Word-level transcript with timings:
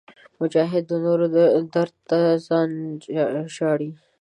مجاهد 0.39 0.83
د 0.87 0.91
نورو 1.05 1.25
درد 1.73 1.95
ته 2.09 2.19
ځان 2.47 2.69
ژاړي. 3.55 3.91